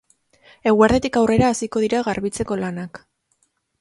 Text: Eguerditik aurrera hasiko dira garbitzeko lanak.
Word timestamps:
Eguerditik 0.69 1.19
aurrera 1.21 1.49
hasiko 1.55 1.83
dira 1.85 1.99
garbitzeko 2.09 2.59
lanak. 2.63 3.03